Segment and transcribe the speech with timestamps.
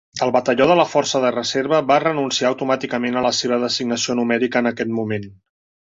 [0.25, 4.63] El batalló de la força de reserva va renunciar automàticament a la seva designació numèrica
[4.65, 5.29] en aquest moment.